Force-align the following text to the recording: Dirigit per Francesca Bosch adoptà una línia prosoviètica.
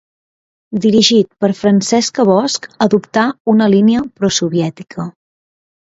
Dirigit 0.85 1.27
per 1.43 1.49
Francesca 1.59 2.25
Bosch 2.31 2.67
adoptà 2.89 3.27
una 3.57 3.71
línia 3.75 4.03
prosoviètica. 4.23 5.11